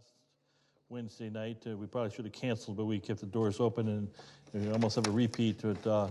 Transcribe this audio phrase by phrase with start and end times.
[0.00, 0.14] last
[0.88, 1.58] Wednesday night.
[1.66, 4.08] Uh, we probably should have canceled, but we kept the doors open and,
[4.52, 5.60] we almost have a repeat.
[5.62, 6.08] But uh,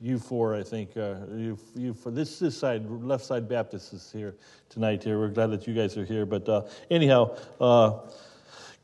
[0.00, 0.96] you four, I think.
[0.96, 4.36] Uh, you, you for this this side, left side Baptist is here
[4.68, 5.02] tonight.
[5.02, 6.24] Here, we're glad that you guys are here.
[6.26, 7.98] But uh, anyhow, uh,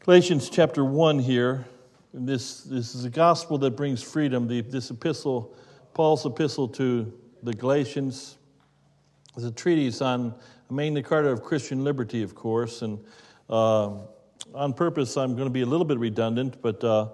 [0.01, 1.65] Galatians chapter one here.
[2.13, 4.49] This this is a gospel that brings freedom.
[4.49, 5.55] The, this epistle,
[5.95, 7.13] Paul's epistle to
[7.45, 8.39] the Galatians,
[9.37, 10.35] is a treatise on
[10.71, 12.99] Magna Carta of Christian liberty, of course, and
[13.49, 13.91] uh,
[14.55, 17.09] on purpose, I'm going to be a little bit redundant, but uh,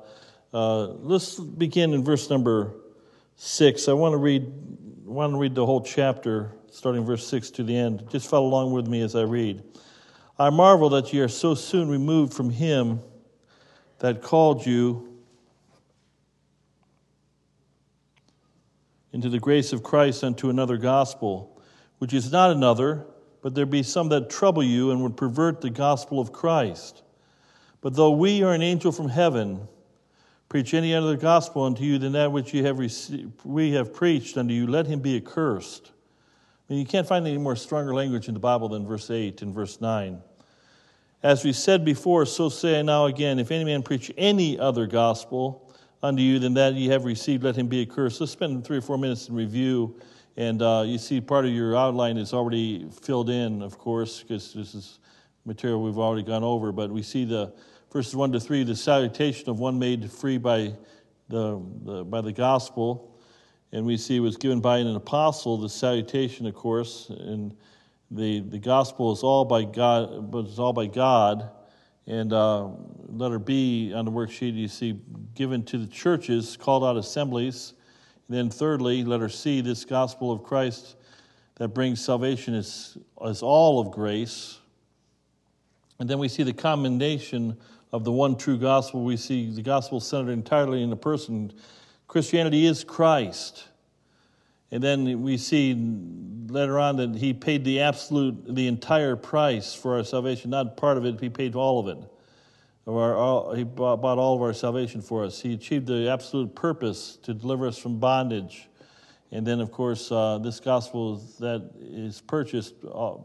[0.52, 2.74] uh, let's begin in verse number
[3.36, 3.88] six.
[3.88, 4.50] I want to read,
[5.04, 8.04] want to read the whole chapter, starting verse six to the end.
[8.10, 9.62] Just follow along with me as I read.
[10.38, 13.00] I marvel that ye are so soon removed from him
[13.98, 15.08] that called you
[19.12, 21.60] into the grace of Christ unto another gospel,
[21.98, 23.06] which is not another
[23.42, 27.02] but there be some that trouble you and would pervert the gospel of Christ.
[27.80, 29.66] But though we are an angel from heaven,
[30.48, 34.38] preach any other gospel unto you than that which you have received, we have preached
[34.38, 35.90] unto you, let him be accursed.
[35.90, 39.42] I mean, you can't find any more stronger language in the Bible than verse 8
[39.42, 40.22] and verse 9.
[41.24, 44.86] As we said before, so say I now again, if any man preach any other
[44.86, 48.20] gospel unto you than that ye have received, let him be accursed.
[48.20, 49.96] Let's spend three or four minutes in review
[50.36, 54.54] and uh, you see, part of your outline is already filled in, of course, because
[54.54, 54.98] this is
[55.44, 56.72] material we've already gone over.
[56.72, 57.52] But we see the
[57.92, 60.72] verses 1 to 3, the salutation of one made free by
[61.28, 63.18] the, the, by the gospel.
[63.72, 67.10] And we see it was given by an apostle, the salutation, of course.
[67.10, 67.54] And
[68.10, 71.50] the, the gospel is all by God, but it's all by God.
[72.06, 72.68] And uh,
[73.06, 74.98] letter B on the worksheet, you see
[75.34, 77.74] given to the churches, called out assemblies
[78.32, 80.96] then, thirdly, let her see this gospel of Christ
[81.56, 84.58] that brings salvation is, is all of grace.
[85.98, 87.56] And then we see the commendation
[87.92, 89.04] of the one true gospel.
[89.04, 91.52] We see the gospel centered entirely in the person.
[92.08, 93.68] Christianity is Christ.
[94.70, 95.74] And then we see
[96.46, 100.96] later on that he paid the absolute, the entire price for our salvation, not part
[100.96, 102.11] of it, he paid all of it
[102.86, 105.40] all, he bought, bought all of our salvation for us.
[105.40, 108.68] He achieved the absolute purpose to deliver us from bondage.
[109.30, 113.16] And then, of course, uh, this gospel that is purchased uh,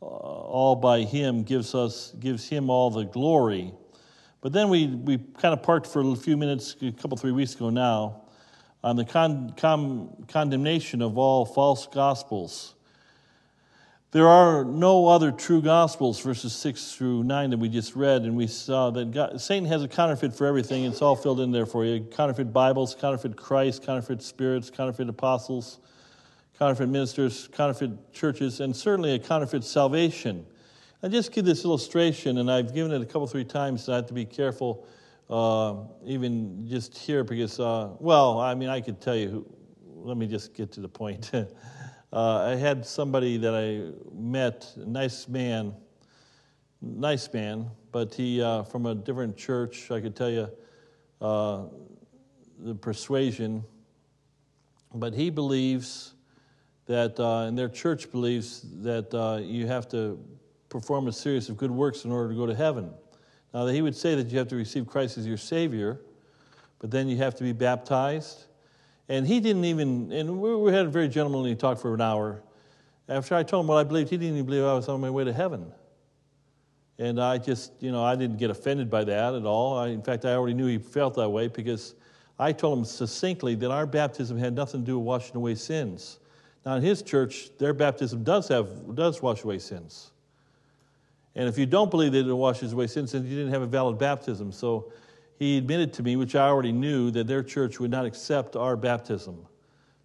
[0.00, 3.74] all by Him gives us gives Him all the glory.
[4.40, 7.54] But then we, we kind of parked for a few minutes, a couple, three weeks
[7.56, 8.22] ago now,
[8.84, 9.52] on the con,
[10.28, 12.74] condemnation of all false gospels.
[14.10, 18.34] There are no other true gospels, verses 6 through 9 that we just read, and
[18.34, 20.84] we saw that God, Satan has a counterfeit for everything.
[20.84, 25.80] It's all filled in there for you counterfeit Bibles, counterfeit Christ, counterfeit spirits, counterfeit apostles,
[26.58, 30.46] counterfeit ministers, counterfeit churches, and certainly a counterfeit salvation.
[31.02, 33.96] I just give this illustration, and I've given it a couple, three times, so I
[33.96, 34.86] have to be careful,
[35.28, 35.74] uh,
[36.06, 39.46] even just here, because, uh, well, I mean, I could tell you, who,
[39.96, 41.30] let me just get to the point.
[42.10, 45.74] Uh, I had somebody that I met, nice man,
[46.80, 49.90] nice man, but he uh, from a different church.
[49.90, 50.48] I could tell you
[51.20, 51.64] uh,
[52.60, 53.62] the persuasion,
[54.94, 56.14] but he believes
[56.86, 60.18] that, uh, and their church believes that uh, you have to
[60.70, 62.90] perform a series of good works in order to go to heaven.
[63.52, 66.00] Now, he would say that you have to receive Christ as your Savior,
[66.78, 68.47] but then you have to be baptized
[69.08, 72.42] and he didn't even, and we had a very gentlemanly talk for an hour.
[73.08, 75.10] After I told him what I believed, he didn't even believe I was on my
[75.10, 75.72] way to heaven.
[76.98, 79.78] And I just, you know, I didn't get offended by that at all.
[79.78, 81.94] I, in fact, I already knew he felt that way because
[82.38, 86.18] I told him succinctly that our baptism had nothing to do with washing away sins.
[86.66, 90.10] Now, in his church, their baptism does have does wash away sins.
[91.34, 93.66] And if you don't believe that it washes away sins, then you didn't have a
[93.66, 94.50] valid baptism.
[94.50, 94.92] So
[95.38, 98.76] he admitted to me, which I already knew, that their church would not accept our
[98.76, 99.46] baptism.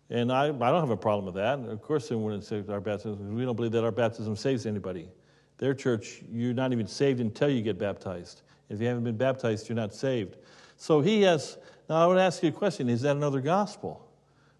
[0.09, 1.59] And I, I don't have a problem with that.
[1.59, 3.33] Of course, they wouldn't accept our baptism.
[3.33, 5.09] We don't believe that our baptism saves anybody.
[5.57, 8.43] Their church, you're not even saved until you get baptized.
[8.69, 10.37] If you haven't been baptized, you're not saved.
[10.77, 11.57] So he has.
[11.89, 14.07] Now, I would ask you a question Is that another gospel?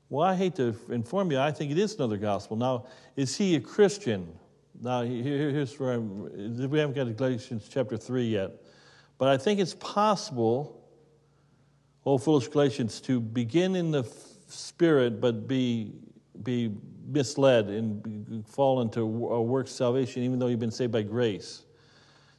[0.10, 2.58] Well, I hate to inform you, I think it is another gospel.
[2.58, 4.28] Now, is he a Christian?
[4.82, 8.52] Now, here's where I'm, we haven't got to Galatians chapter 3 yet.
[9.18, 10.82] But I think it's possible,
[12.06, 14.04] oh, foolish Galatians, to begin in the
[14.48, 15.94] spirit but be,
[16.42, 16.76] be
[17.08, 21.64] misled and fall into a work salvation, even though you've been saved by grace.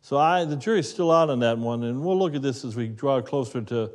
[0.02, 2.76] So I, the jury's still out on that one, and we'll look at this as
[2.76, 3.90] we draw closer to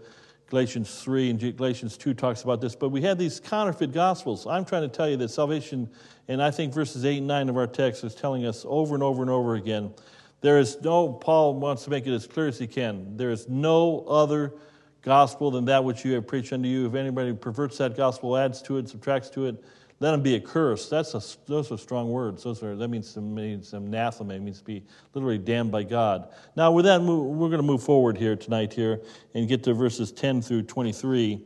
[0.50, 2.76] Galatians 3 and Galatians 2 talks about this.
[2.76, 4.48] But we have these counterfeit gospels.
[4.48, 5.88] I'm trying to tell you that salvation,
[6.28, 9.04] and I think verses 8 and 9 of our text is telling us over and
[9.04, 9.94] over and over again
[10.42, 13.18] There is no, Paul wants to make it as clear as he can.
[13.18, 14.54] There is no other
[15.02, 16.88] gospel than that which you have preached unto you.
[16.88, 19.64] If anybody perverts that gospel, adds to it, subtracts to it,
[20.02, 20.90] let him be accursed.
[20.90, 22.44] That's a, those are strong words.
[22.44, 24.36] Those are, that means, some means anathema.
[24.36, 24.84] It means to be
[25.14, 26.30] literally damned by God.
[26.56, 29.02] Now, with that, we're going to move forward here tonight here
[29.34, 31.42] and get to verses 10 through 23.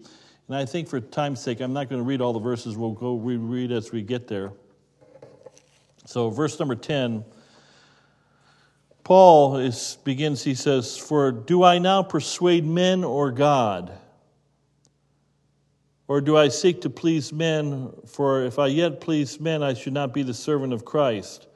[0.47, 2.77] And I think for time's sake, I'm not going to read all the verses.
[2.77, 4.51] We'll go reread as we get there.
[6.05, 7.23] So, verse number 10,
[9.03, 13.91] Paul is, begins, he says, For do I now persuade men or God?
[16.07, 17.91] Or do I seek to please men?
[18.05, 21.47] For if I yet please men, I should not be the servant of Christ.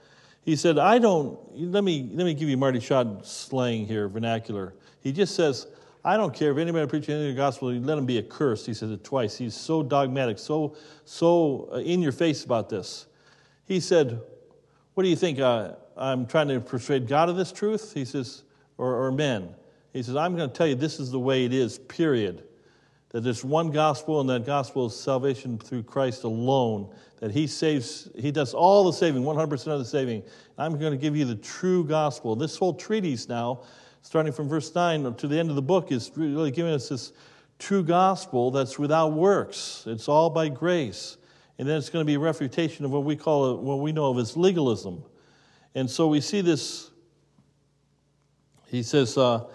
[0.43, 4.73] He said, I don't, let me, let me give you Marty Shott slang here, vernacular.
[5.01, 5.67] He just says,
[6.03, 8.65] I don't care if anybody preaches any of the gospel, let him be accursed.
[8.65, 9.37] He said it twice.
[9.37, 13.07] He's so dogmatic, so, so uh, in your face about this.
[13.65, 14.21] He said,
[14.93, 15.39] What do you think?
[15.39, 17.93] Uh, I'm trying to persuade God of this truth?
[17.93, 18.43] He says,
[18.77, 19.49] or, or men.
[19.93, 22.43] He says, I'm going to tell you this is the way it is, period
[23.09, 26.93] that there's one gospel, and that gospel is salvation through Christ alone.
[27.19, 30.23] That He saves, He does all the saving, 100% of the saving.
[30.57, 32.35] I'm going to give you the true gospel.
[32.35, 33.61] This whole treatise now,
[34.01, 37.13] starting from verse 9 to the end of the book, is really giving us this
[37.59, 39.83] true gospel that's without works.
[39.87, 41.17] It's all by grace.
[41.59, 44.11] And then it's going to be a refutation of what we call what we know
[44.11, 45.03] of as legalism.
[45.75, 46.89] And so we see this.
[48.67, 49.45] He says, uh,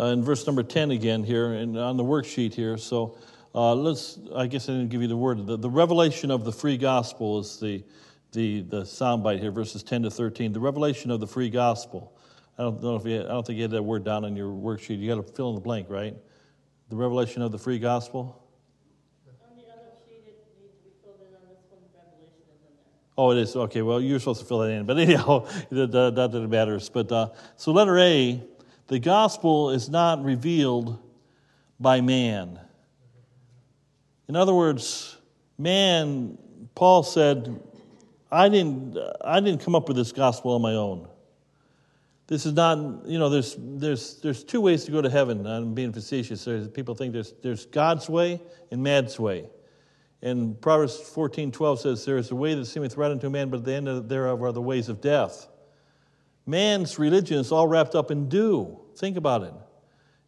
[0.00, 2.78] uh, in verse number 10 again here and on the worksheet here.
[2.78, 3.18] So
[3.54, 5.46] uh, let's, I guess I didn't give you the word.
[5.46, 7.84] The, the revelation of the free gospel is the,
[8.32, 10.52] the, the soundbite here, verses 10 to 13.
[10.52, 12.16] The revelation of the free gospel.
[12.58, 14.50] I don't know if you, I don't think you had that word down on your
[14.50, 14.98] worksheet.
[14.98, 16.14] You got to fill in the blank, right?
[16.88, 18.42] The revelation of the free gospel.
[23.22, 23.82] Oh, it is okay.
[23.82, 26.88] Well, you're supposed to fill that in, but anyhow, that, that, that matters.
[26.88, 28.42] But uh, so, letter A
[28.86, 30.98] the gospel is not revealed
[31.78, 32.58] by man.
[34.26, 35.18] In other words,
[35.58, 36.38] man,
[36.74, 37.60] Paul said,
[38.32, 41.06] I didn't, I didn't come up with this gospel on my own.
[42.26, 45.46] This is not, you know, there's, there's, there's two ways to go to heaven.
[45.46, 46.42] I'm being facetious.
[46.46, 48.40] There's, people think there's, there's God's way
[48.70, 49.44] and man's way.
[50.22, 53.48] And Proverbs 14 12 says, There is a way that seemeth right unto a man,
[53.48, 55.48] but at the end thereof are the ways of death.
[56.46, 58.78] Man's religion is all wrapped up in do.
[58.96, 59.54] Think about it.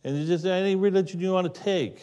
[0.04, 2.00] And it's just any religion you want to take.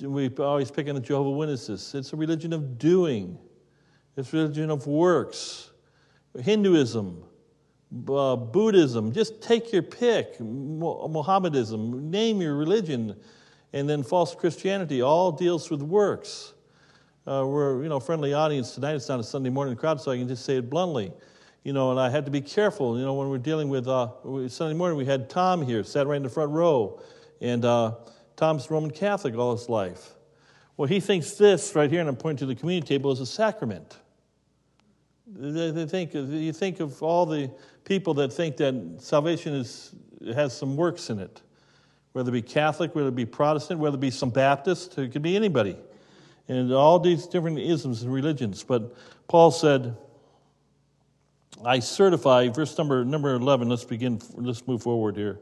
[0.00, 1.94] We always pick on the Jehovah Witnesses.
[1.94, 3.38] It's a religion of doing.
[4.16, 5.70] It's a religion of works.
[6.38, 7.24] Hinduism,
[8.08, 9.12] uh, Buddhism.
[9.12, 10.38] Just take your pick.
[10.38, 12.10] Mohammedism.
[12.10, 13.16] Name your religion,
[13.72, 15.02] and then false Christianity.
[15.02, 16.54] All deals with works.
[17.26, 18.94] Uh, we're you know friendly audience tonight.
[18.94, 21.12] It's not a Sunday morning crowd, so I can just say it bluntly
[21.66, 22.96] you know, and I had to be careful.
[22.96, 24.10] You know, when we're dealing with uh,
[24.48, 27.02] Sunday morning, we had Tom here, sat right in the front row,
[27.40, 27.96] and uh,
[28.36, 30.10] Tom's Roman Catholic all his life.
[30.76, 33.26] Well, he thinks this right here, and I'm pointing to the community table, is a
[33.26, 33.96] sacrament.
[35.26, 37.50] They, they think you think of all the
[37.82, 39.92] people that think that salvation is
[40.36, 41.42] has some works in it,
[42.12, 45.22] whether it be Catholic, whether it be Protestant, whether it be some Baptist, it could
[45.22, 45.76] be anybody,
[46.48, 48.62] and all these different isms and religions.
[48.62, 48.94] But
[49.28, 49.96] Paul said
[51.64, 55.40] I certify, verse number, number 11, let's begin, let's move forward here.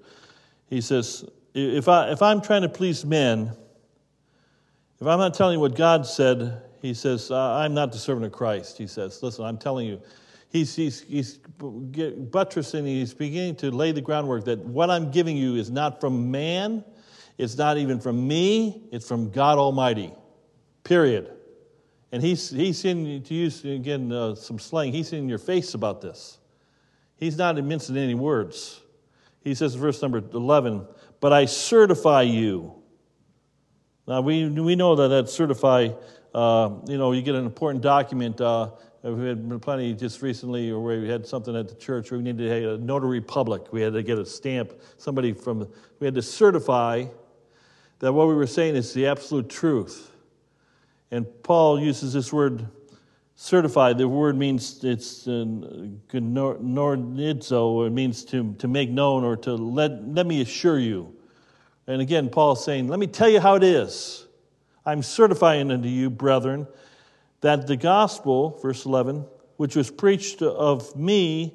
[0.68, 3.52] He says, if, I, if I'm trying to please men,
[5.00, 8.32] if I'm not telling you what God said, he says, I'm not the servant of
[8.32, 8.78] Christ.
[8.78, 10.00] He says, listen, I'm telling you.
[10.50, 15.56] He's, he's, he's buttressing, he's beginning to lay the groundwork that what I'm giving you
[15.56, 16.84] is not from man,
[17.38, 20.12] it's not even from me, it's from God Almighty.
[20.84, 21.30] Period.
[22.12, 26.00] And he's, he's in, to use again uh, some slang, he's in your face about
[26.00, 26.38] this.
[27.16, 28.80] He's not mincing any words.
[29.40, 30.86] He says, verse number 11,
[31.20, 32.74] but I certify you.
[34.06, 35.88] Now, we, we know that that certify,
[36.34, 38.40] uh, you know, you get an important document.
[38.40, 38.70] Uh,
[39.02, 42.64] we had plenty just recently, where we had something at the church where we needed
[42.64, 43.72] a notary public.
[43.72, 45.68] We had to get a stamp, somebody from,
[46.00, 47.06] we had to certify
[47.98, 50.10] that what we were saying is the absolute truth.
[51.14, 52.66] And Paul uses this word
[53.36, 53.98] certified.
[53.98, 55.44] The word means it's uh,
[56.12, 61.14] gnorizo, it means to, to make known or to let, let me assure you.
[61.86, 64.26] And again, Paul is saying, Let me tell you how it is.
[64.84, 66.66] I'm certifying unto you, brethren,
[67.42, 69.24] that the gospel, verse 11,
[69.56, 71.54] which was preached of me,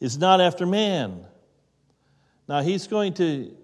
[0.00, 1.24] is not after man.
[2.48, 3.54] Now, he's going to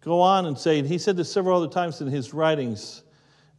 [0.00, 3.02] go on and say, and he said this several other times in his writings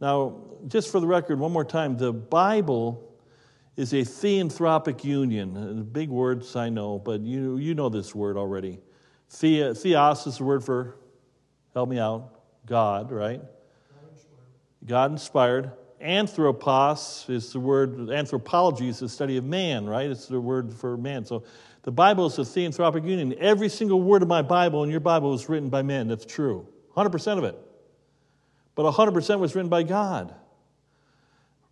[0.00, 0.36] now,
[0.68, 3.04] just for the record, one more time the Bible
[3.76, 5.84] is a theanthropic union.
[5.92, 8.80] Big words, I know, but you, you know this word already.
[9.40, 10.96] The, theos is the word for,
[11.74, 13.40] help me out, God, right?
[14.84, 15.72] God inspired.
[16.00, 20.08] Anthropos is the word, anthropology is the study of man, right?
[20.08, 21.24] It's the word for man.
[21.24, 21.44] So
[21.82, 23.34] the Bible is a theanthropic union.
[23.38, 26.08] Every single word of my Bible and your Bible was written by men.
[26.08, 26.68] That's true.
[26.96, 27.58] 100% of it.
[28.78, 30.32] But 100% was written by God.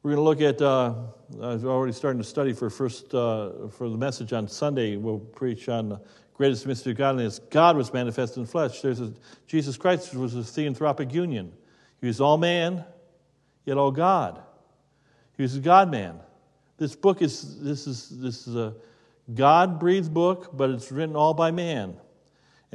[0.03, 0.93] We're going to look at, uh,
[1.41, 4.97] I've already starting to study for first, uh, for the message on Sunday.
[4.97, 6.01] We'll preach on the
[6.35, 7.39] greatest mystery of godliness.
[7.39, 8.81] God was manifested in flesh.
[8.81, 9.13] There's a,
[9.47, 11.53] Jesus Christ was a theanthropic union.
[12.01, 12.85] He was all man,
[13.65, 14.43] yet all God.
[15.37, 16.19] He was a God man.
[16.77, 18.75] This book is, this is, this is a
[19.33, 21.99] God breathed book, but it's written all by man.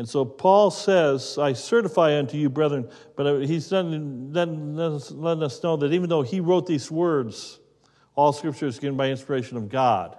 [0.01, 5.61] And so Paul says, I certify unto you, brethren, but uh, he's letting, letting us
[5.61, 7.59] know that even though he wrote these words,
[8.15, 10.17] all scripture is given by inspiration of God.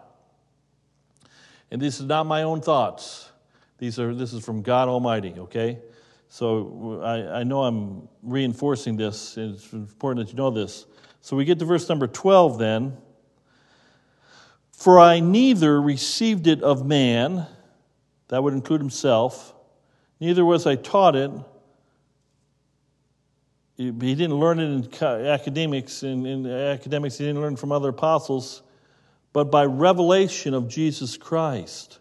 [1.73, 3.29] And this is not my own thoughts.
[3.79, 5.81] These are, this is from God Almighty, okay?
[6.29, 9.37] So I, I know I'm reinforcing this.
[9.37, 10.87] It's important that you know this.
[11.23, 12.97] So we get to verse number 12 then.
[14.71, 17.49] For I neither received it of man,
[18.29, 19.52] that would include himself,
[20.23, 21.33] neither was I taught it.
[23.77, 26.05] He didn't learn it in academics.
[26.05, 28.63] In, in academics, he didn't learn from other apostles,
[29.33, 31.99] but by revelation of Jesus Christ.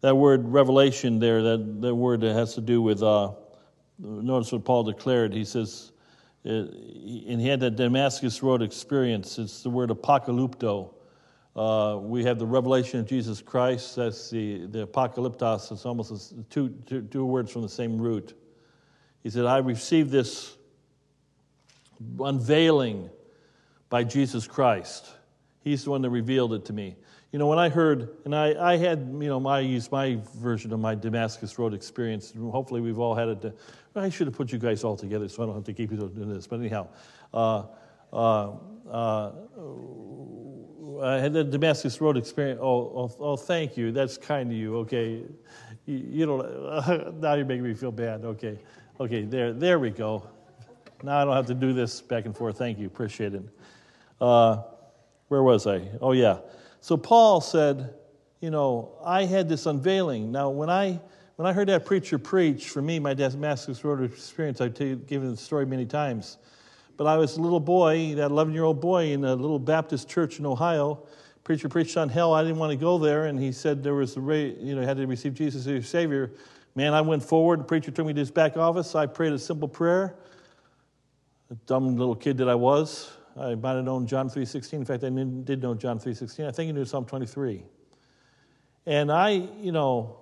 [0.00, 3.30] That word revelation there, that, that word has to do with, uh,
[4.00, 5.32] notice what Paul declared.
[5.32, 5.92] He says,
[6.44, 9.38] uh, and he had that Damascus Road experience.
[9.38, 10.92] It's the word apocalypto.
[11.56, 13.96] Uh, we have the revelation of Jesus Christ.
[13.96, 15.70] That's the, the apocalyptos.
[15.70, 18.36] It's almost two, two, two words from the same root.
[19.22, 20.56] He said, I received this
[22.18, 23.08] unveiling
[23.88, 25.10] by Jesus Christ.
[25.60, 26.96] He's the one that revealed it to me.
[27.30, 30.72] You know, when I heard, and I, I had, you know, I used my version
[30.72, 32.32] of my Damascus Road experience.
[32.38, 33.58] Hopefully, we've all had it.
[33.96, 35.96] I should have put you guys all together so I don't have to keep you
[35.96, 36.46] doing this.
[36.46, 36.88] But anyhow,
[37.32, 37.64] uh,
[38.12, 38.52] uh,
[38.90, 39.32] uh,
[41.02, 42.60] I had the Damascus Road experience.
[42.62, 43.92] Oh, oh, oh, thank you.
[43.92, 44.76] That's kind of you.
[44.78, 45.22] Okay,
[45.86, 46.40] you, you don't.
[46.40, 48.24] Uh, now you're making me feel bad.
[48.24, 48.58] Okay,
[49.00, 49.22] okay.
[49.22, 50.28] There, there we go.
[51.02, 52.58] Now I don't have to do this back and forth.
[52.58, 52.86] Thank you.
[52.86, 53.42] Appreciate it.
[54.20, 54.62] Uh,
[55.28, 55.88] where was I?
[56.00, 56.38] Oh yeah.
[56.80, 57.94] So Paul said,
[58.40, 60.30] you know, I had this unveiling.
[60.30, 61.00] Now when I
[61.36, 65.36] when I heard that preacher preach, for me, my Damascus Road experience, I've given the
[65.36, 66.38] story many times.
[66.96, 70.08] But I was a little boy, that 11 year old boy in a little Baptist
[70.08, 71.02] church in Ohio.
[71.42, 72.32] Preacher preached on hell.
[72.32, 74.96] I didn't want to go there, and he said there was a you know had
[74.96, 76.32] to receive Jesus as your Savior.
[76.74, 77.60] Man, I went forward.
[77.60, 78.94] The preacher took me to his back office.
[78.94, 80.14] I prayed a simple prayer.
[81.50, 84.72] A dumb little kid that I was, I might have known John 3:16.
[84.72, 86.46] In fact, I did know John 3:16.
[86.46, 87.64] I think he knew Psalm 23.
[88.86, 90.16] And I, you know,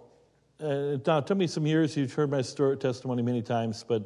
[0.61, 1.97] uh, now it took me some years.
[1.97, 4.03] You've heard my story, testimony many times, but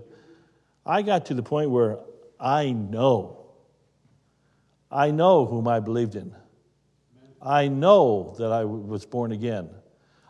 [0.85, 1.99] I got to the point where
[2.39, 3.47] I know.
[4.91, 6.35] I know whom I believed in.
[7.43, 9.71] I know that I was born again.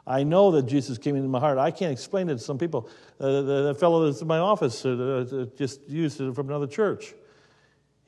[0.06, 1.58] I know that Jesus came into my heart.
[1.58, 2.88] I can't explain it to some people.
[3.18, 6.66] Uh, the, the, fellow that's in my office uh, uh, just used it from another
[6.68, 7.14] church.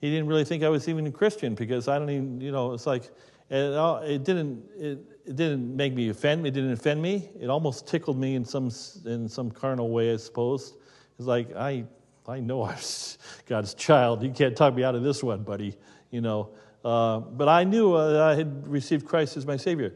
[0.00, 2.72] He didn't really think I was even a Christian because I don't even, you know,
[2.72, 3.10] it's like,
[3.50, 6.50] it, it didn't, it, it, didn't make me offend me.
[6.50, 7.30] It didn't offend me.
[7.40, 8.70] It almost tickled me in some,
[9.04, 10.74] in some carnal way, I suppose.
[11.18, 11.84] It's like, I
[12.28, 12.76] I know I'm
[13.47, 14.23] God's child.
[14.23, 15.76] You can't talk me out of this one, buddy.
[16.11, 16.50] You know,
[16.85, 19.94] uh, but I knew uh, I had received Christ as my Savior.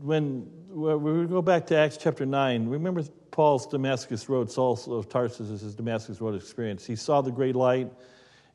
[0.00, 5.08] When, when we go back to Acts chapter 9, remember Paul's Damascus Road, Saul of
[5.08, 6.84] Tarsus, his Damascus Road experience.
[6.84, 7.92] He saw the great light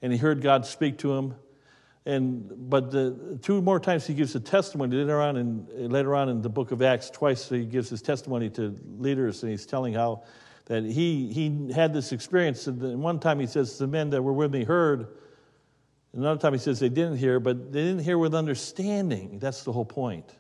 [0.02, 1.36] and he heard God speak to him.
[2.06, 6.30] And, but the, two more times he gives a testimony later on, in, later on
[6.30, 7.10] in the book of Acts.
[7.10, 10.24] Twice he gives his testimony to leaders, and he's telling how
[10.72, 12.66] that he, he had this experience.
[12.66, 15.06] And one time he says, The men that were with me heard.
[16.14, 19.38] Another time he says they didn't hear, but they didn't hear with understanding.
[19.38, 20.34] That's the whole point.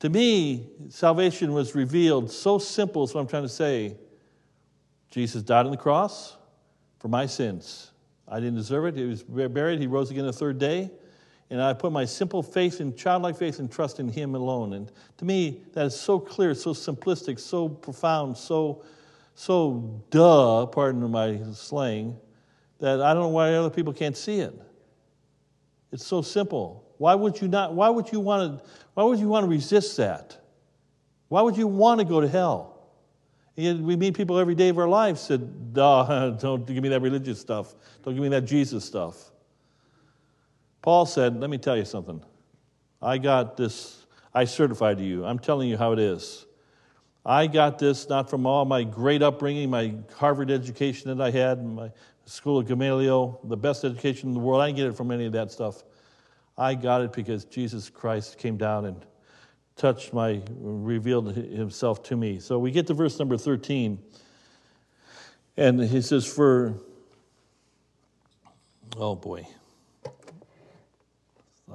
[0.00, 3.98] To me, salvation was revealed so simple, is what I'm trying to say.
[5.10, 6.34] Jesus died on the cross
[7.00, 7.90] for my sins.
[8.26, 8.96] I didn't deserve it.
[8.96, 9.78] He was buried.
[9.78, 10.90] He rose again the third day.
[11.50, 14.72] And I put my simple faith and childlike faith and trust in Him alone.
[14.72, 18.82] And to me, that is so clear, so simplistic, so profound, so,
[19.34, 22.16] so duh, pardon my slang,
[22.80, 24.58] that I don't know why other people can't see it.
[25.92, 26.84] It's so simple.
[26.98, 27.74] Why would you not?
[27.74, 28.70] Why would you want to?
[28.94, 30.36] Why would you want to resist that?
[31.28, 32.70] Why would you want to go to hell?
[33.56, 37.40] We meet people every day of our lives said, "Duh, don't give me that religious
[37.40, 37.74] stuff.
[38.02, 39.30] Don't give me that Jesus stuff."
[40.84, 42.22] Paul said, Let me tell you something.
[43.00, 45.24] I got this, I certify to you.
[45.24, 46.44] I'm telling you how it is.
[47.24, 51.64] I got this not from all my great upbringing, my Harvard education that I had,
[51.64, 51.90] my
[52.26, 54.60] school of Gamaliel, the best education in the world.
[54.60, 55.84] I didn't get it from any of that stuff.
[56.58, 59.06] I got it because Jesus Christ came down and
[59.76, 62.40] touched my, revealed himself to me.
[62.40, 63.98] So we get to verse number 13.
[65.56, 66.74] And he says, For,
[68.98, 69.46] oh boy.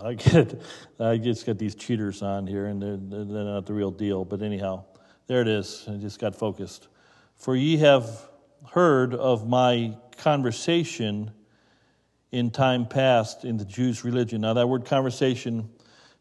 [0.02, 0.62] I get,
[1.00, 4.26] I just got these cheaters on here, and they're, they're not the real deal.
[4.26, 4.86] But anyhow,
[5.28, 5.86] there it is.
[5.88, 6.88] I just got focused.
[7.36, 8.30] For ye have
[8.72, 11.32] heard of my conversation
[12.32, 14.42] in time past in the Jews' religion.
[14.42, 15.70] Now, that word conversation,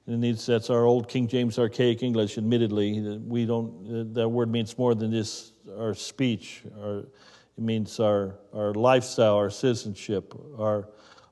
[0.07, 3.19] needs, that's our old King James archaic English, admittedly.
[3.19, 6.63] We don't, that word means more than just our speech.
[6.81, 10.89] Our, it means our, our lifestyle, our citizenship, our,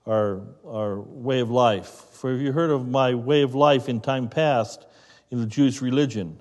[0.07, 1.89] our, our way of life.
[1.89, 4.87] For have you heard of my way of life in time past
[5.31, 6.39] in the Jewish religion?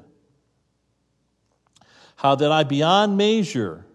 [2.15, 3.85] How that I beyond measure,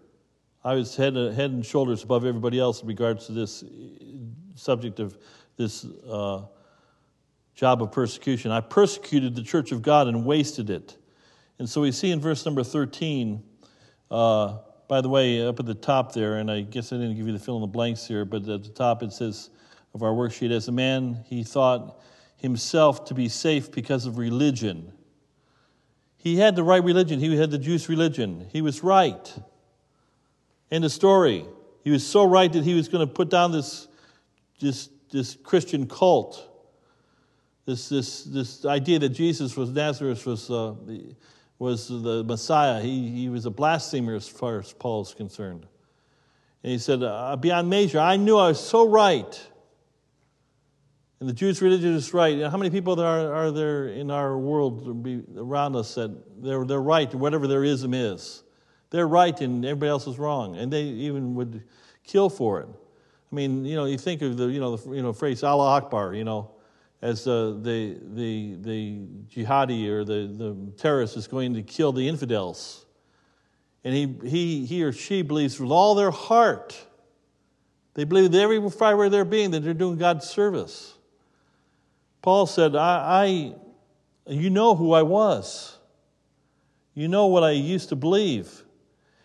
[0.63, 3.63] I was head, head and shoulders above everybody else in regards to this
[4.55, 5.17] subject of
[5.57, 6.43] this uh,
[7.55, 8.51] job of persecution.
[8.51, 10.97] I persecuted the church of God and wasted it.
[11.59, 13.43] And so we see in verse number 13,
[14.09, 14.57] uh,
[14.91, 17.31] by the way, up at the top there, and I guess I didn't give you
[17.31, 19.49] the fill in the blanks here, but at the top it says
[19.93, 22.01] of our worksheet, as a man, he thought
[22.35, 24.91] himself to be safe because of religion.
[26.17, 28.49] He had the right religion, he had the Jewish religion.
[28.51, 29.33] He was right.
[30.69, 31.45] End of story.
[31.85, 33.87] He was so right that he was going to put down this,
[34.59, 36.49] this, this Christian cult.
[37.65, 40.73] This, this, this idea that Jesus was Nazareth was, uh,
[41.61, 42.81] was the Messiah.
[42.81, 45.67] He, he was a blasphemer as far as Paul is concerned.
[46.63, 49.49] And he said, uh, Beyond measure, I knew I was so right.
[51.19, 52.41] And the Jewish religion is right.
[52.41, 55.05] how many people there are, are there in our world
[55.37, 58.41] around us that they're, they're right whatever their ism is?
[58.89, 60.57] They're right and everybody else is wrong.
[60.57, 61.63] And they even would
[62.03, 62.69] kill for it.
[63.31, 65.77] I mean, you know, you think of the, you know, the you know, phrase Allah
[65.77, 66.49] Akbar, you know,
[67.01, 68.99] as uh, the, the, the
[69.33, 72.85] jihadi or the, the terrorist is going to kill the infidels.
[73.83, 76.79] And he, he, he or she believes with all their heart,
[77.95, 80.93] they believe that every fiber of their being that they're doing God's service.
[82.21, 83.55] Paul said, I,
[84.27, 85.77] I, you know who I was.
[86.93, 88.63] You know what I used to believe.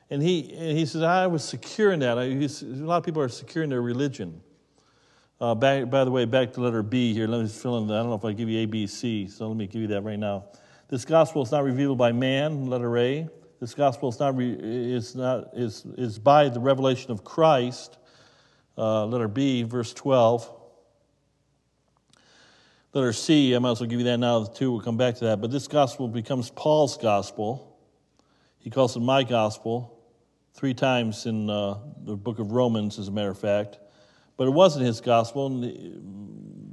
[0.08, 2.16] And he, and he said, I was secure in that.
[2.16, 4.40] A lot of people are secure in their religion.
[5.38, 7.26] Uh, back, by the way, back to letter B here.
[7.26, 7.86] Let me fill in.
[7.86, 9.82] The, I don't know if I give you A, B, C, so let me give
[9.82, 10.46] you that right now.
[10.88, 13.28] This gospel is not revealed by man, letter A.
[13.60, 17.98] This gospel is not, re, is not is, is by the revelation of Christ,
[18.78, 20.50] uh, letter B, verse 12.
[22.94, 24.72] Letter C, I might as well give you that now, too.
[24.72, 25.42] We'll come back to that.
[25.42, 27.76] But this gospel becomes Paul's gospel.
[28.58, 30.00] He calls it my gospel
[30.54, 33.80] three times in uh, the book of Romans, as a matter of fact.
[34.36, 35.48] But it wasn't his gospel.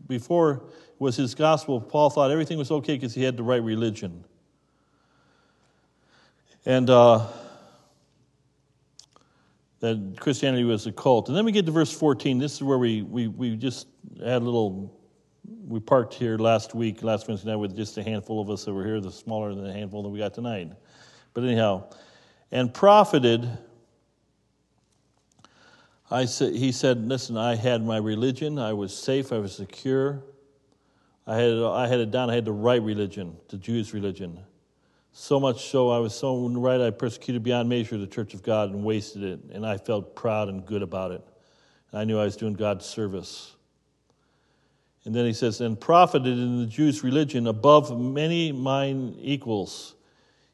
[0.08, 0.62] Before it
[1.00, 4.26] was his gospel, Paul thought everything was okay because he had the right religion.
[6.66, 7.28] And uh,
[9.80, 11.28] that Christianity was a cult.
[11.28, 12.38] And then we get to verse 14.
[12.38, 13.88] This is where we, we, we just
[14.20, 15.00] had a little
[15.68, 18.74] we parked here last week, last Wednesday night, with just a handful of us that
[18.74, 20.72] were here, the smaller than the handful that we got tonight.
[21.34, 21.90] But anyhow,
[22.52, 23.50] and profited.
[26.14, 30.22] I he said, listen, I had my religion, I was safe, I was secure.
[31.26, 34.40] I had, I had it down, I had the right religion, the Jewish religion.
[35.12, 38.70] So much so, I was so right, I persecuted beyond measure the church of God
[38.70, 41.24] and wasted it, and I felt proud and good about it.
[41.92, 43.56] And I knew I was doing God's service.
[45.06, 49.96] And then he says, and profited in the Jews' religion above many mine equals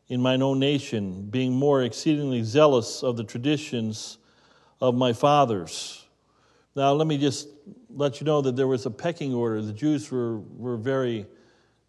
[0.08, 4.19] in mine own nation, being more exceedingly zealous of the traditions
[4.82, 6.06] of my fathers.
[6.76, 7.48] Now, let me just
[7.90, 9.62] let you know that there was a pecking order.
[9.62, 11.26] The Jews were, were very,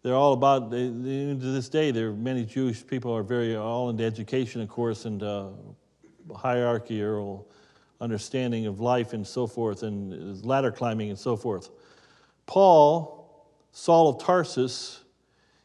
[0.03, 3.55] they're all about, they, they, to this day, there are many Jewish people are very,
[3.55, 5.49] all into education, of course, and uh,
[6.35, 7.45] hierarchy or
[8.01, 11.69] understanding of life and so forth, and ladder climbing and so forth.
[12.47, 15.01] Paul, Saul of Tarsus,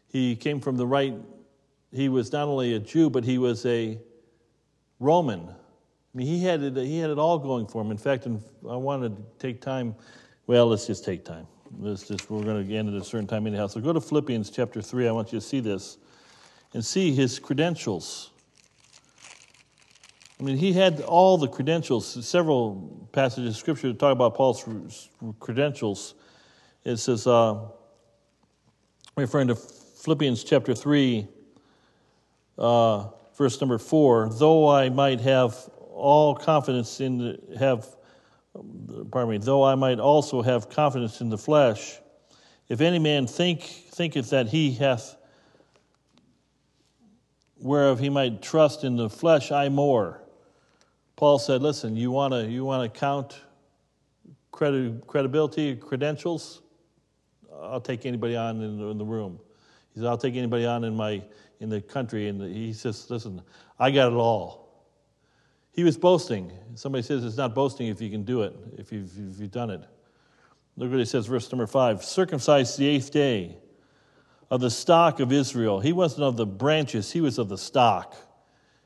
[0.07, 1.15] he came from the right,
[1.93, 3.99] he was not only a Jew, but he was a
[5.01, 5.49] Roman.
[6.17, 7.91] I mean, he had it, he had it all going for him.
[7.91, 9.95] In fact, I wanted to take time.
[10.47, 11.47] Well, let's just take time.
[11.79, 13.67] Let's just, we're going to end at a certain time anyhow.
[13.67, 15.09] So go to Philippians chapter 3.
[15.09, 15.99] I want you to see this
[16.73, 18.31] and see his credentials.
[20.41, 22.27] I mean, he had all the credentials.
[22.27, 24.65] Several passages of scripture talk about Paul's
[25.39, 26.15] credentials
[26.83, 27.59] It says, uh,
[29.19, 31.29] referring to Philippians chapter 3,
[32.57, 37.87] uh, verse number 4, though I might have all confidence in the, have
[39.11, 41.99] pardon me, though I might also have confidence in the flesh,
[42.69, 45.17] if any man think thinketh that he hath
[47.59, 50.21] whereof he might trust in the flesh, I more.
[51.17, 53.41] Paul said, listen, you want to you want to count
[54.53, 56.61] credi- credibility, credentials?
[57.63, 59.41] I'll take anybody on in the, in the room.
[59.95, 61.23] He said, I'll take anybody on in my
[61.61, 62.29] in the country.
[62.29, 63.41] And he says, listen,
[63.79, 64.66] I got it all.
[65.77, 66.51] He was boasting.
[66.75, 69.69] Somebody says it's not boasting if you can do it, if you've, if you've done
[69.69, 69.83] it.
[70.79, 73.59] Look what he says, verse number five circumcised the eighth day
[74.51, 75.79] of the stock of Israel.
[75.81, 78.17] He wasn't of the branches, he was of the stock.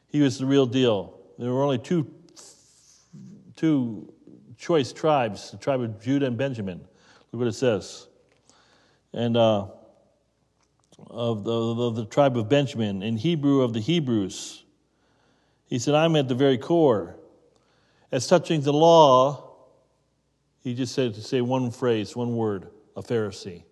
[0.09, 1.16] He was the real deal.
[1.38, 2.12] There were only two,
[3.55, 4.12] two
[4.59, 6.81] choice tribes the tribe of Judah and Benjamin.
[7.31, 8.09] Look what it says.
[9.12, 9.68] And uh,
[11.09, 14.60] of the, of the tribe of Benjamin, in Hebrew of the Hebrews.
[15.70, 17.14] He said, I'm at the very core.
[18.11, 19.54] As touching the law,
[20.64, 23.62] he just said to say one phrase, one word, a Pharisee.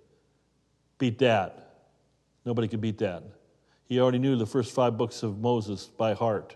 [0.98, 1.74] Beat that.
[2.44, 3.24] Nobody could beat that.
[3.84, 6.54] He already knew the first five books of Moses by heart,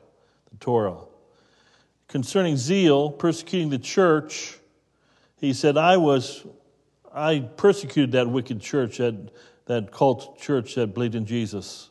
[0.51, 0.99] the Torah.
[2.07, 4.59] Concerning zeal, persecuting the church,
[5.39, 6.47] he said, I was,
[7.13, 9.33] I persecuted that wicked church, that,
[9.67, 11.91] that cult church that believed in Jesus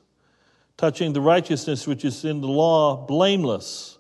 [0.82, 4.00] touching the righteousness which is in the law, blameless.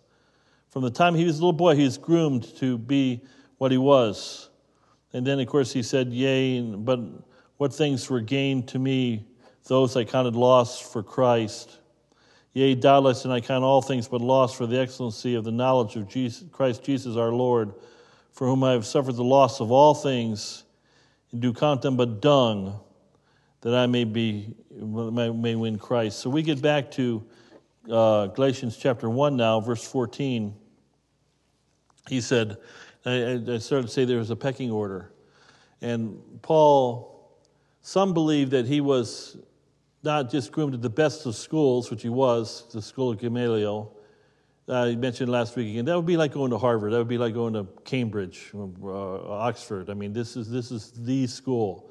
[0.71, 3.21] From the time he was a little boy, he was groomed to be
[3.59, 4.49] what he was.
[5.13, 6.99] And then, of course, he said, Yea, but
[7.57, 9.27] what things were gained to me,
[9.67, 11.77] those I counted loss for Christ.
[12.53, 15.95] Yea, doubtless, and I count all things but loss for the excellency of the knowledge
[15.95, 17.75] of Jesus, Christ Jesus our Lord,
[18.31, 20.63] for whom I have suffered the loss of all things,
[21.31, 22.79] and do count them but dung
[23.61, 26.19] that I may be may win Christ.
[26.19, 27.23] So we get back to
[27.89, 30.53] uh, Galatians chapter one now, verse fourteen.
[32.09, 32.57] He said,
[33.05, 35.11] I, I started to say there was a pecking order,
[35.81, 37.09] and Paul.
[37.83, 39.37] Some believe that he was
[40.03, 43.97] not just groomed at the best of schools, which he was, the school of Gamaliel.
[44.69, 45.85] Uh, you mentioned last week again.
[45.85, 46.93] That would be like going to Harvard.
[46.93, 49.89] That would be like going to Cambridge, uh, Oxford.
[49.89, 51.90] I mean, this is this is the school.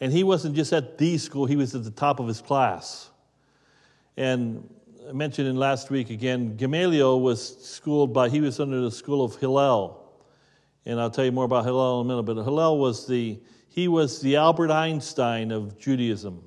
[0.00, 3.10] And he wasn't just at the school, he was at the top of his class.
[4.16, 4.68] And
[5.08, 9.24] I mentioned in last week again, Gamaliel was schooled by, he was under the school
[9.24, 9.96] of Hillel.
[10.86, 13.88] And I'll tell you more about Hillel in a minute, but Hillel was the, he
[13.88, 16.42] was the Albert Einstein of Judaism.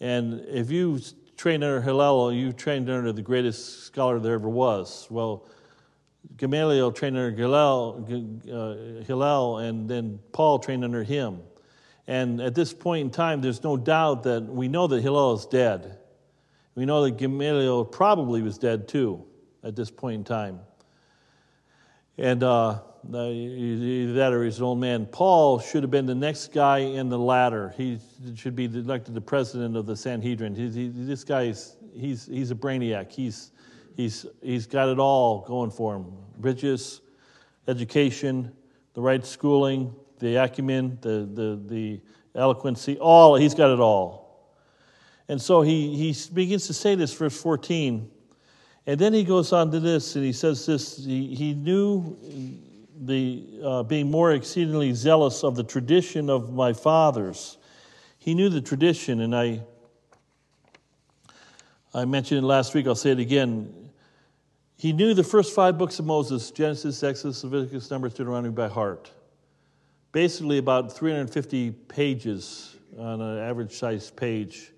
[0.00, 1.00] And if you
[1.36, 5.06] trained under Hillel, you trained under the greatest scholar there ever was.
[5.10, 5.46] Well,
[6.36, 8.04] Gamaliel trained under Hillel,
[8.52, 11.40] uh, Hillel and then Paul trained under him.
[12.06, 15.46] And at this point in time, there's no doubt that we know that Hillel is
[15.46, 15.98] dead.
[16.74, 19.24] We know that Gamaliel probably was dead too
[19.64, 20.60] at this point in time.
[22.18, 22.80] And uh,
[23.12, 25.06] either that or he's an old man.
[25.06, 27.74] Paul should have been the next guy in the ladder.
[27.76, 27.98] He
[28.34, 30.54] should be elected the president of the Sanhedrin.
[30.54, 33.10] He, he, this guy is he's, he's a brainiac.
[33.10, 33.52] He's,
[33.96, 37.00] he's, he's got it all going for him riches,
[37.66, 38.52] education,
[38.94, 42.00] the right schooling, the acumen, the, the, the
[42.34, 44.26] eloquency, all, he's got it all.
[45.28, 48.10] And so he, he begins to say this, verse 14.
[48.86, 52.16] And then he goes on to this, and he says this he, he knew
[53.00, 57.58] the, uh, being more exceedingly zealous of the tradition of my fathers.
[58.18, 59.62] He knew the tradition, and I,
[61.92, 63.90] I mentioned it last week, I'll say it again.
[64.78, 69.10] He knew the first five books of Moses Genesis, Exodus, Leviticus, Numbers, Deuteronomy by heart
[70.12, 74.72] basically about 350 pages on an average sized page,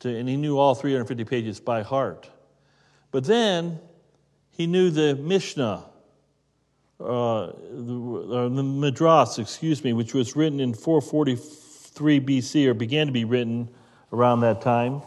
[0.00, 2.30] to, and he knew all 350 pages by heart.
[3.10, 3.80] But then
[4.50, 5.84] he knew the Mishnah,
[7.00, 13.06] uh, the, uh, the Midrash, excuse me, which was written in 443 BC or began
[13.06, 13.68] to be written
[14.12, 15.02] around that time.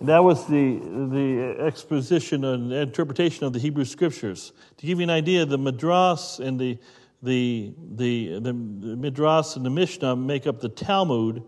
[0.00, 0.78] And that was the,
[1.10, 4.52] the exposition and interpretation of the Hebrew scriptures.
[4.78, 6.78] To give you an idea, the Midrash and the
[7.24, 11.42] the, the, the, Midrash and the Mishnah make up the Talmud.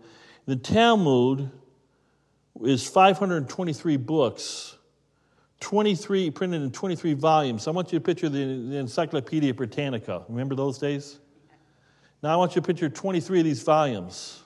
[0.45, 1.51] The Talmud
[2.63, 4.77] is 523 books,
[5.59, 7.67] 23 printed in 23 volumes.
[7.67, 10.23] I want you to picture the, the Encyclopedia Britannica.
[10.27, 11.19] Remember those days?
[12.23, 14.43] Now I want you to picture 23 of these volumes.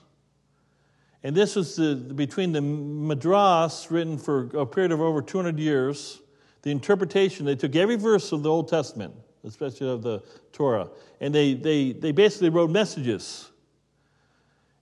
[1.22, 6.20] And this was the, between the Midrash, written for a period of over 200 years,
[6.62, 9.14] the interpretation, they took every verse of the Old Testament,
[9.44, 10.88] especially of the Torah,
[11.20, 13.50] and they, they, they basically wrote messages.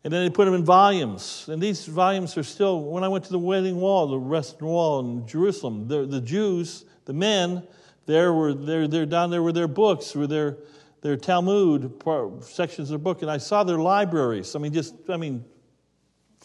[0.03, 1.46] And then they put them in volumes.
[1.49, 5.01] And these volumes are still, when I went to the Wailing Wall, the Western Wall
[5.01, 7.66] in Jerusalem, the, the Jews, the men,
[8.07, 10.57] there were they're, they're down there with their books, with their,
[11.03, 14.57] their Talmud part, sections of their book, and I saw their libraries.
[14.57, 15.44] I mean, just, I mean,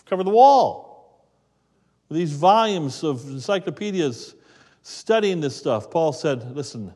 [0.06, 1.26] cover the wall.
[2.12, 4.36] These volumes of encyclopedias
[4.84, 5.90] studying this stuff.
[5.90, 6.94] Paul said, Listen,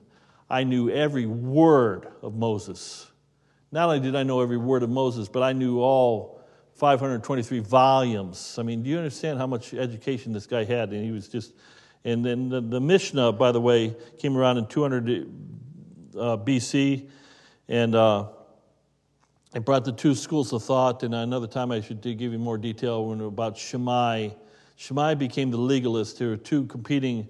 [0.50, 3.10] I knew every word of Moses.
[3.72, 6.42] Not only did I know every word of Moses, but I knew all
[6.74, 8.58] 523 volumes.
[8.58, 10.92] I mean, do you understand how much education this guy had?
[10.92, 11.54] And he was just,
[12.04, 15.10] and then the, the Mishnah, by the way, came around in 200
[16.18, 17.10] uh, BC,
[17.68, 18.30] and uh,
[19.54, 21.04] it brought the two schools of thought.
[21.04, 24.30] And another time I should give you more detail about Shammai.
[24.78, 26.18] Shammai became the legalist.
[26.18, 27.28] There were two competing.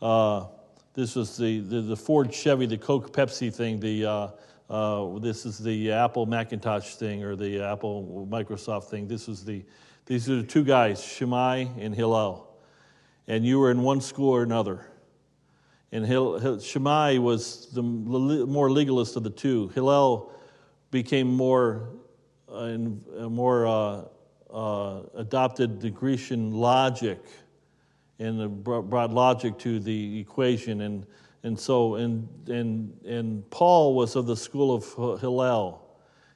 [0.00, 0.46] Uh,
[0.94, 4.28] this was the, the, the, Ford Chevy, the Coke Pepsi thing, the uh,
[4.70, 9.08] uh, this is the Apple Macintosh thing or the Apple Microsoft thing.
[9.08, 9.64] This was the,
[10.06, 12.48] these are the two guys, Shammai and Hillel.
[13.26, 14.86] And you were in one school or another.
[15.92, 19.68] And Hil, Shammai was the more legalist of the two.
[19.68, 20.32] Hillel
[20.92, 21.88] became more,
[22.48, 22.76] uh,
[23.28, 24.04] more uh,
[24.52, 27.18] uh, adopted the Grecian logic
[28.20, 30.82] and brought logic to the equation.
[30.82, 31.06] And
[31.42, 35.86] and so, and, and, and Paul was of the school of Hillel.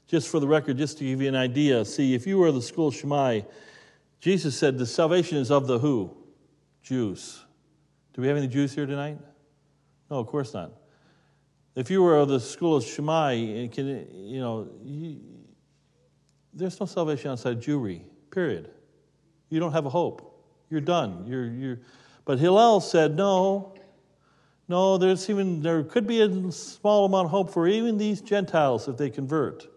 [0.07, 2.62] Just for the record, just to give you an idea, see, if you were the
[2.62, 3.42] school of Shammai,
[4.20, 6.14] Jesus said the salvation is of the who?
[6.83, 7.44] Jews.
[8.12, 9.18] Do we have any Jews here tonight?
[10.11, 10.73] No, of course not.
[11.75, 15.20] If you were of the school of Shammai, can, you know, you,
[16.53, 18.70] there's no salvation outside Jewry, period.
[19.51, 20.34] You don't have a hope.
[20.74, 21.24] You're done.
[21.28, 21.78] You're, you're,
[22.24, 23.74] but Hillel said, no,
[24.66, 28.88] no, there's even there could be a small amount of hope for even these Gentiles
[28.88, 29.68] if they convert.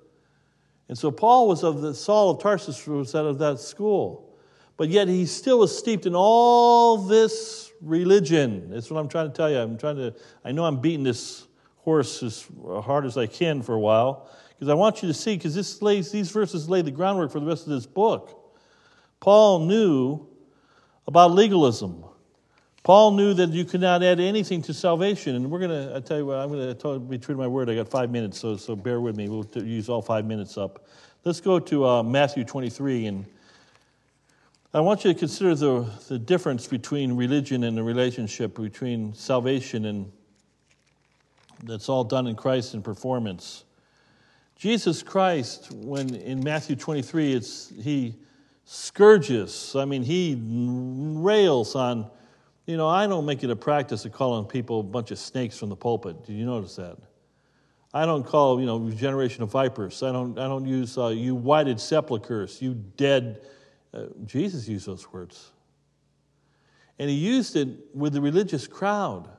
[0.89, 4.35] And so Paul was of the Saul of Tarsus was out of that school.
[4.75, 8.71] But yet he still was steeped in all this religion.
[8.71, 9.59] That's what I'm trying to tell you.
[9.59, 12.47] I'm trying to I know I'm beating this horse as
[12.81, 15.79] hard as I can for a while because I want you to see because this
[15.83, 18.55] lays these verses lay the groundwork for the rest of this book.
[19.19, 20.27] Paul knew
[21.07, 22.03] about legalism.
[22.83, 25.35] Paul knew that you could not add anything to salvation.
[25.35, 27.47] And we're going to, I tell you what, I'm going to be true to my
[27.47, 27.69] word.
[27.69, 29.27] I got five minutes, so, so bear with me.
[29.27, 30.85] We'll use all five minutes up.
[31.25, 33.07] Let's go to uh, Matthew 23.
[33.07, 33.25] And
[34.73, 39.85] I want you to consider the, the difference between religion and the relationship between salvation
[39.85, 40.11] and
[41.63, 43.63] that's all done in Christ and performance.
[44.55, 48.15] Jesus Christ, when in Matthew 23, it's, he
[48.69, 52.09] scourges, I mean, he rails on
[52.67, 55.57] you know, I don't make it a practice of calling people a bunch of snakes
[55.57, 56.25] from the pulpit.
[56.25, 56.97] Did you notice that?
[57.93, 60.03] I don't call, you know, generation of vipers.
[60.03, 63.41] I don't, I don't use uh, you whited sepulchres, you dead.
[63.93, 65.51] Uh, Jesus used those words.
[66.99, 69.29] And he used it with the religious crowd,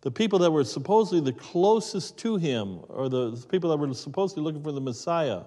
[0.00, 4.42] the people that were supposedly the closest to him, or the people that were supposedly
[4.42, 5.42] looking for the Messiah.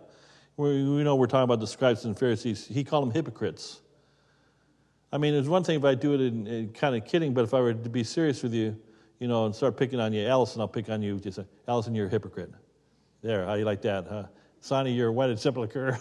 [0.57, 2.65] We, we know we're talking about the scribes and Pharisees.
[2.65, 3.81] He called them hypocrites.
[5.11, 7.43] I mean, there's one thing if I do it in, in, kind of kidding, but
[7.43, 8.75] if I were to be serious with you,
[9.19, 11.19] you know, and start picking on you, Allison, I'll pick on you.
[11.19, 12.51] Just say, Allison, you're a hypocrite.
[13.21, 14.23] There, how you like that, huh?
[14.59, 15.97] Sonny, you're a whited sepulcher.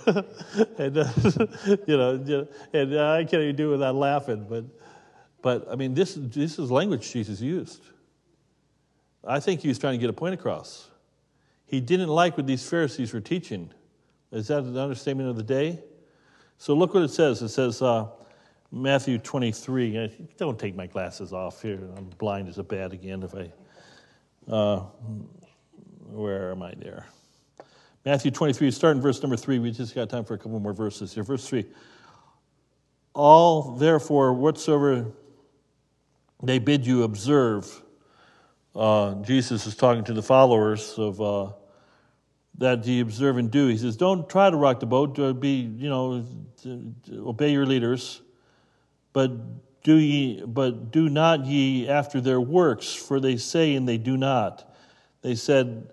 [0.78, 1.08] and, uh,
[1.86, 4.46] you know, and uh, I can't even do it without laughing.
[4.48, 4.64] But,
[5.42, 7.82] but I mean, this, this is language Jesus used.
[9.22, 10.88] I think he was trying to get a point across.
[11.66, 13.70] He didn't like what these Pharisees were teaching.
[14.32, 15.80] Is that an understatement of the day?
[16.58, 17.42] So look what it says.
[17.42, 18.08] It says, uh,
[18.72, 20.28] Matthew 23.
[20.36, 21.80] Don't take my glasses off here.
[21.96, 23.52] I'm blind as a bat again if I.
[24.50, 24.84] Uh,
[26.08, 27.06] where am I there?
[28.04, 29.58] Matthew 23, start in verse number 3.
[29.58, 31.24] We just got time for a couple more verses here.
[31.24, 31.64] Verse 3.
[33.14, 35.06] All, therefore, whatsoever
[36.42, 37.82] they bid you observe,
[38.76, 41.52] uh, Jesus is talking to the followers of uh,
[42.58, 43.68] that ye observe and do.
[43.68, 46.24] He says, Don't try to rock the boat, be, you know,
[47.12, 48.22] obey your leaders.
[49.12, 49.32] But
[49.86, 54.16] do ye but do not ye after their works for they say and they do
[54.16, 54.74] not.
[55.22, 55.92] They said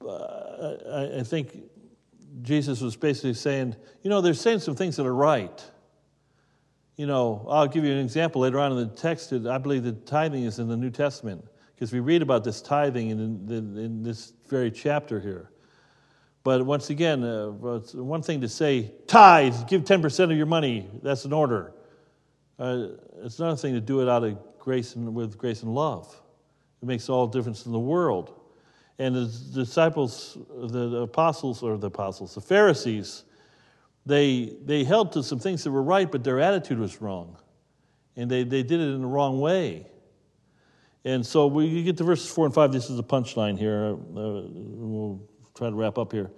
[0.00, 1.54] uh, I, I think
[2.40, 5.62] jesus was basically saying you know they're saying some things that are right.
[6.96, 9.92] You know i'll give you an example later on in the text i believe the
[9.92, 14.02] tithing is in the new testament because we read about this tithing in, in, in
[14.02, 15.50] this very chapter here
[16.46, 21.24] but once again uh, one thing to say tithe give 10% of your money that's
[21.24, 21.72] an order
[22.58, 22.88] uh,
[23.22, 26.20] it's another thing to do it out of grace and with grace and love.
[26.82, 28.34] It makes all the difference in the world.
[28.98, 33.24] And the disciples, the apostles, or the apostles, the Pharisees,
[34.06, 37.36] they, they held to some things that were right, but their attitude was wrong.
[38.16, 39.86] And they, they did it in the wrong way.
[41.04, 42.72] And so we get to verses 4 and 5.
[42.72, 43.92] This is the punchline here.
[43.92, 45.20] Uh, we'll
[45.56, 46.30] try to wrap up here.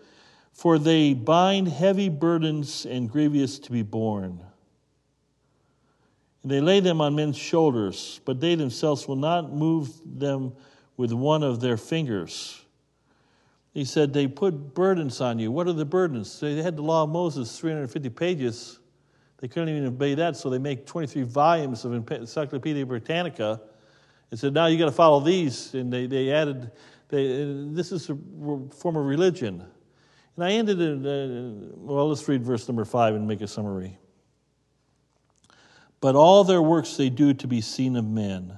[0.53, 4.43] For they bind heavy burdens and grievous to be borne.
[6.43, 10.53] And they lay them on men's shoulders, but they themselves will not move them
[10.97, 12.61] with one of their fingers.
[13.75, 15.53] He said, They put burdens on you.
[15.53, 16.41] What are the burdens?
[16.41, 18.79] They had the law of Moses, 350 pages.
[19.39, 23.61] They couldn't even obey that, so they make 23 volumes of Encyclopedia Britannica
[24.31, 25.75] and said, Now you got to follow these.
[25.75, 26.73] And they, they added,
[27.09, 29.65] this is a form of religion.
[30.37, 33.99] And I ended in, uh, well, let's read verse number five and make a summary.
[36.01, 38.57] But all their works they do to be seen of men.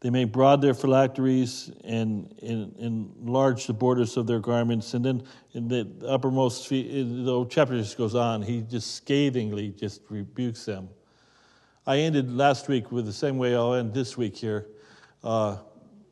[0.00, 4.94] They make broad their phylacteries and, and, enlarge the borders of their garments.
[4.94, 10.64] And then in the uppermost, the chapter just goes on, he just scathingly just rebukes
[10.64, 10.88] them.
[11.86, 14.66] I ended last week with the same way I'll end this week here.
[15.22, 15.58] Uh,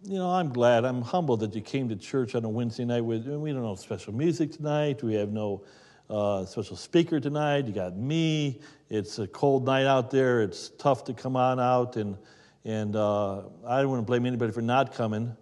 [0.02, 3.02] you know, I'm glad, I'm humbled that you came to church on a Wednesday night
[3.02, 5.64] with, we don't know special music tonight, we have no
[6.08, 11.04] uh, special speaker tonight, you got me, it's a cold night out there, it's tough
[11.04, 12.16] to come on out, and
[12.64, 15.34] and uh, I don't want to blame anybody for not coming.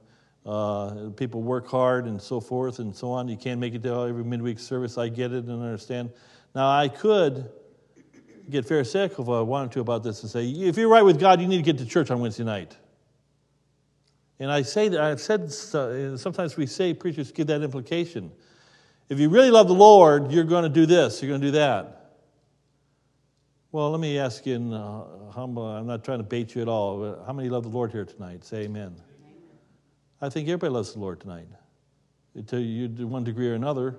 [0.47, 3.27] Uh, people work hard and so forth and so on.
[3.27, 4.97] You can't make it to every midweek service.
[4.97, 6.11] I get it and understand.
[6.55, 7.51] Now, I could
[8.49, 11.40] get pharisaical if I wanted to about this and say, if you're right with God,
[11.40, 12.77] you need to get to church on Wednesday night.
[14.40, 15.42] And I say that, I've said,
[15.74, 18.31] uh, sometimes we say, preachers give that implication.
[19.09, 21.53] If you really love the Lord, you're going to do this, you're going to do
[21.53, 21.98] that.
[23.72, 26.68] Well, let me ask you in uh, humble, I'm not trying to bait you at
[26.68, 27.22] all.
[27.27, 28.44] How many love the Lord here tonight?
[28.44, 28.83] Say amen.
[28.83, 29.37] amen.
[30.20, 31.48] I think everybody loves the Lord tonight.
[32.46, 33.98] To you, to one degree or another.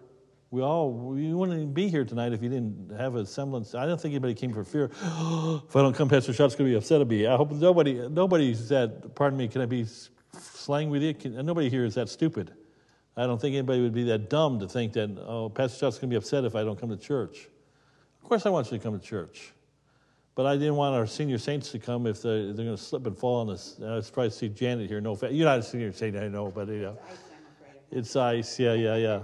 [0.51, 3.75] We all, we wouldn't be here tonight if you didn't have a semblance.
[3.75, 4.85] I don't think anybody came for fear.
[4.93, 7.27] if I don't come, Pastor Shott's going to be upset at me.
[7.27, 9.85] I hope nobody, nobody said, pardon me, can I be
[10.37, 11.13] slang with you?
[11.13, 12.51] Can, nobody here is that stupid.
[13.17, 16.09] I don't think anybody would be that dumb to think that, oh, Pastor Shott's going
[16.09, 17.49] to be upset if I don't come to church.
[18.21, 19.53] Of course I want you to come to church.
[20.35, 23.05] But I didn't want our senior saints to come if they're, they're going to slip
[23.07, 23.75] and fall on us.
[23.83, 25.01] I was surprised to see Janet here.
[25.01, 26.97] No, you're not a senior saint, I know, but you know,
[27.91, 28.57] it's ice.
[28.57, 29.19] Yeah, yeah, yeah.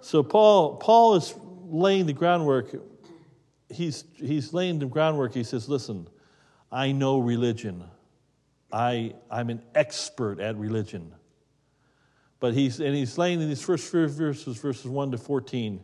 [0.00, 1.34] So Paul, Paul is
[1.64, 2.74] laying the groundwork.
[3.70, 5.32] He's he's laying the groundwork.
[5.32, 6.06] He says, "Listen,
[6.70, 7.84] I know religion.
[8.72, 11.12] I I'm an expert at religion."
[12.40, 15.82] But he's and he's laying in these first verses, verses one to fourteen.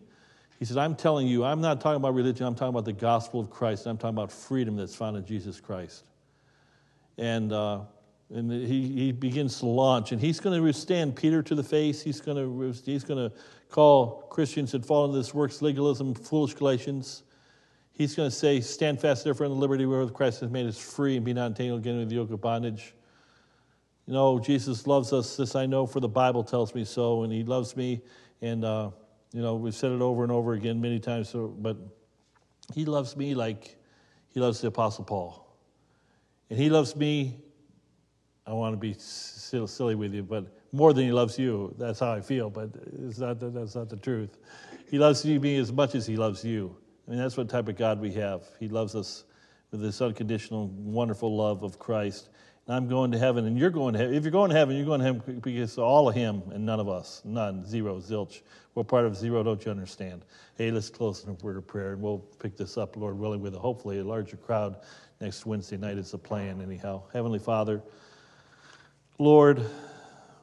[0.58, 3.38] He says, I'm telling you, I'm not talking about religion, I'm talking about the gospel
[3.38, 3.86] of Christ.
[3.86, 6.02] I'm talking about freedom that's found in Jesus Christ.
[7.16, 7.82] And, uh,
[8.34, 12.02] and he, he begins to launch, and he's going to withstand Peter to the face.
[12.02, 13.36] He's going to, he's going to
[13.70, 17.22] call Christians that fall into this works legalism foolish Galatians.
[17.98, 20.78] He's going to say, Stand fast, therefore, in the liberty wherewith Christ has made us
[20.78, 22.94] free, and be not entangled again with the yoke of bondage.
[24.06, 25.36] You know, Jesus loves us.
[25.36, 28.00] This I know, for the Bible tells me so, and He loves me.
[28.40, 28.92] And uh,
[29.32, 31.76] you know, we've said it over and over again many times, so, but
[32.72, 33.76] he loves me like
[34.28, 35.44] he loves the Apostle Paul.
[36.50, 37.40] And he loves me,
[38.46, 41.74] I want to be silly with you, but more than he loves you.
[41.78, 42.70] That's how I feel, but
[43.04, 44.38] it's not, that's not the truth.
[44.88, 46.76] He loves me as much as he loves you.
[47.08, 48.42] I mean, that's what type of God we have.
[48.60, 49.24] He loves us
[49.70, 52.28] with this unconditional, wonderful love of Christ.
[52.66, 54.14] And I'm going to heaven, and you're going to heaven.
[54.14, 56.80] If you're going to heaven, you're going to heaven because all of Him and none
[56.80, 57.22] of us.
[57.24, 57.64] None.
[57.64, 57.98] Zero.
[57.98, 58.42] Zilch.
[58.74, 59.42] We're part of zero.
[59.42, 60.26] Don't you understand?
[60.58, 63.40] Hey, let's close in a word of prayer, and we'll pick this up, Lord willing,
[63.40, 64.76] with a, hopefully a larger crowd
[65.18, 65.96] next Wednesday night.
[65.96, 67.04] It's a plan, anyhow.
[67.14, 67.82] Heavenly Father,
[69.18, 69.64] Lord,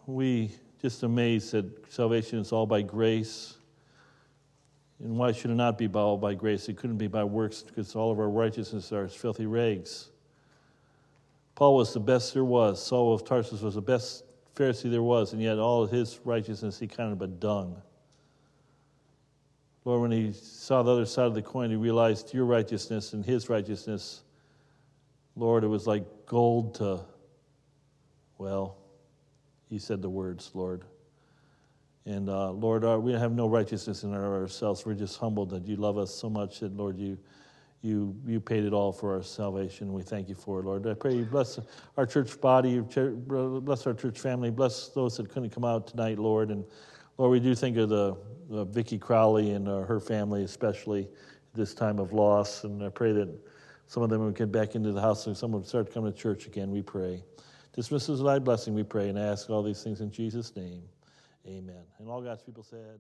[0.08, 0.51] we
[0.82, 3.56] just amazed that salvation is all by grace.
[5.03, 6.69] And why should it not be all by grace?
[6.69, 10.10] It couldn't be by works because all of our righteousness are as filthy rags.
[11.55, 12.84] Paul was the best there was.
[12.84, 14.23] Saul of Tarsus was the best
[14.55, 17.81] Pharisee there was, and yet all of his righteousness he counted but dung.
[19.84, 23.23] Lord, when he saw the other side of the coin, he realized your righteousness and
[23.23, 24.23] his righteousness.
[25.35, 27.02] Lord, it was like gold to,
[28.37, 28.77] well,
[29.69, 30.85] he said the words, Lord.
[32.06, 34.85] And uh, Lord, uh, we have no righteousness in ourselves.
[34.85, 37.17] We're just humbled that you love us so much that, Lord, you
[37.85, 39.93] you, you paid it all for our salvation.
[39.93, 40.87] We thank you for it, Lord.
[40.87, 41.60] I pray you bless
[41.97, 46.49] our church body, bless our church family, bless those that couldn't come out tonight, Lord.
[46.49, 46.65] And
[47.19, 48.17] Lord, we do think of the,
[48.49, 51.08] the Vicki Crowley and uh, her family, especially
[51.53, 52.63] this time of loss.
[52.63, 53.29] And I pray that
[53.85, 56.17] some of them would get back into the house and some would start coming to
[56.17, 56.71] church again.
[56.71, 57.23] We pray.
[57.73, 60.81] Dismiss us thy blessing, we pray, and ask all these things in Jesus' name.
[61.48, 61.83] Amen.
[62.00, 63.00] And all God's people said,